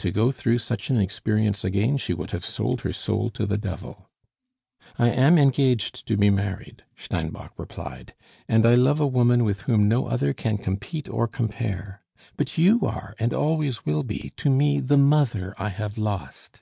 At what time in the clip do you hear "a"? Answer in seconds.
9.00-9.06